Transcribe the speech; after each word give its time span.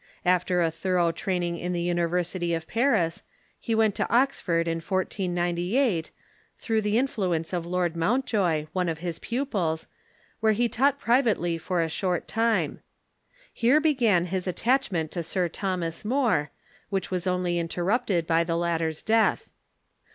After 0.25 0.63
a 0.63 0.71
thorough 0.71 1.11
training 1.11 1.57
in 1.59 1.73
the 1.73 1.81
University 1.83 2.55
of 2.55 2.67
Paris, 2.67 3.21
he 3.59 3.75
went 3.75 3.93
to 3.93 4.09
Oxford 4.09 4.67
in 4.67 4.77
1498, 4.77 6.09
through 6.57 6.81
the 6.81 6.97
influence 6.97 7.53
of 7.53 7.67
Lord 7.67 7.95
Mountjoy, 7.95 8.65
one 8.73 8.89
of 8.89 8.97
his 8.97 9.19
pupils, 9.19 9.85
where 10.39 10.53
he 10.53 10.67
taught 10.67 10.97
privately 10.97 11.55
for 11.59 11.81
a 11.83 11.87
short 11.87 12.27
time. 12.27 12.79
Here 13.53 13.79
began 13.79 14.25
his 14.25 14.47
attachment 14.47 15.11
to 15.11 15.21
Sir 15.21 15.47
Thomas 15.47 16.03
More, 16.03 16.49
which 16.89 17.11
was 17.11 17.27
only 17.27 17.59
interrupted 17.59 18.25
by 18.25 18.43
the 18.43 18.57
lat 18.57 18.79
ter's 18.79 19.03
death. 19.03 19.51